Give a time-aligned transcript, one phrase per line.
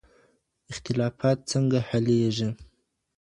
[0.71, 2.49] اختلافات څنګه حلیږي؟